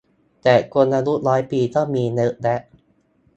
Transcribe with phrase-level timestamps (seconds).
[0.43, 2.59] แต่คนอายุร้อยปีก็มีเยอะแยะ